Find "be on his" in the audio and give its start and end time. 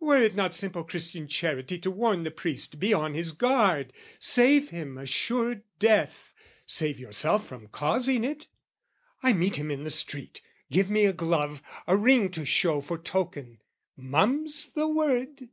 2.80-3.30